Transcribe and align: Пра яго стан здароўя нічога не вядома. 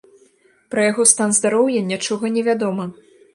Пра 0.73 0.85
яго 0.91 1.05
стан 1.11 1.35
здароўя 1.41 1.85
нічога 1.91 2.33
не 2.39 2.43
вядома. 2.49 2.89